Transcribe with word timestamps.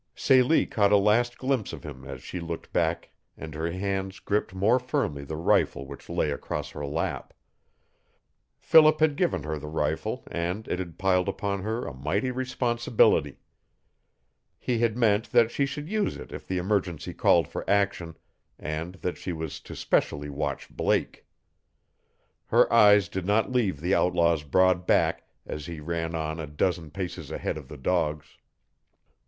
Celie 0.15 0.65
caught 0.65 0.91
a 0.91 0.97
last 0.97 1.37
glimpse 1.37 1.71
of 1.73 1.83
him 1.83 2.05
as 2.05 2.23
she 2.23 2.39
looked 2.39 2.73
back 2.73 3.11
and 3.37 3.53
her 3.53 3.69
hands 3.71 4.17
gripped 4.19 4.51
more 4.51 4.79
firmly 4.79 5.23
the 5.23 5.35
rifle 5.35 5.85
which 5.85 6.09
lay 6.09 6.31
across 6.31 6.71
her 6.71 6.83
lap. 6.87 7.35
Philip 8.57 8.99
had 8.99 9.15
given 9.15 9.43
her 9.43 9.59
the 9.59 9.67
rifle 9.67 10.23
and 10.31 10.67
it 10.67 10.79
had 10.79 10.97
piled 10.97 11.29
upon 11.29 11.61
her 11.61 11.85
a 11.85 11.93
mighty 11.93 12.31
responsibility. 12.31 13.37
He 14.57 14.79
had 14.79 14.97
meant 14.97 15.31
that 15.33 15.51
she 15.51 15.67
should 15.67 15.87
use 15.87 16.17
it 16.17 16.31
if 16.31 16.47
the 16.47 16.57
emergency 16.57 17.13
called 17.13 17.47
for 17.47 17.63
action, 17.69 18.17
and 18.57 18.95
that 18.95 19.19
she 19.19 19.31
was 19.31 19.59
to 19.59 19.73
especially 19.73 20.31
watch 20.31 20.67
Blake. 20.71 21.27
Her 22.47 22.73
eyes 22.73 23.07
did 23.07 23.27
not 23.27 23.51
leave 23.51 23.79
the 23.79 23.93
outlaw's 23.93 24.41
broad 24.41 24.87
back 24.87 25.27
as 25.45 25.67
he 25.67 25.79
ran 25.79 26.15
on 26.15 26.39
a 26.39 26.47
dozen 26.47 26.89
paces 26.89 27.29
ahead 27.29 27.55
of 27.55 27.67
the 27.67 27.77
dogs. 27.77 28.39